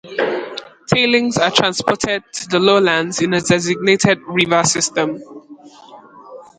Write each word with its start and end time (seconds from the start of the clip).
Tailings 0.87 1.37
are 1.37 1.51
transported 1.51 2.23
to 2.33 2.47
the 2.47 2.57
lowlands 2.59 3.21
in 3.21 3.35
a 3.35 3.39
designated 3.39 4.17
river 4.25 4.63
system. 4.63 5.21